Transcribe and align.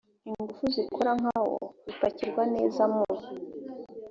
ingufu 0.29 0.63
zikora 0.75 1.11
nka 1.19 1.37
wo 1.47 1.57
bipakirwa 1.85 2.43
neza 2.53 2.83
mu 2.93 3.03